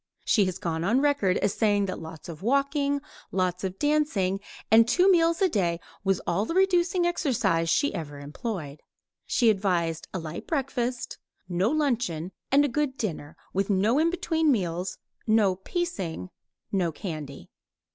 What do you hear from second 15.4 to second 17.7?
"piecing," no candy.